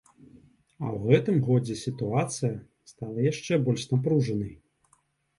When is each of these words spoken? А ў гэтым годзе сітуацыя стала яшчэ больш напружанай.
А 0.11 0.85
ў 0.91 1.01
гэтым 1.09 1.35
годзе 1.49 1.75
сітуацыя 1.81 2.55
стала 2.93 3.25
яшчэ 3.31 3.59
больш 3.67 3.83
напружанай. 3.91 4.53